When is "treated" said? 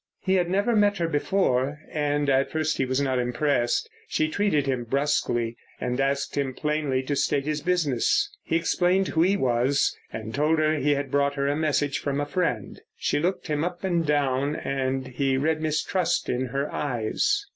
4.29-4.65